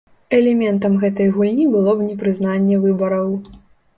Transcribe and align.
Элементам 0.35 0.95
гэтай 1.03 1.29
гульні 1.35 1.67
было 1.75 1.93
б 1.99 2.07
непрызнанне 2.09 2.81
выбараў. 2.87 3.29